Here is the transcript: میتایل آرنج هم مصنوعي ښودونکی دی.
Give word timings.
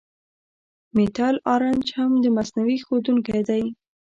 میتایل 0.95 1.37
آرنج 1.53 1.85
هم 1.97 2.11
مصنوعي 2.37 2.77
ښودونکی 2.85 3.39
دی. 3.49 3.63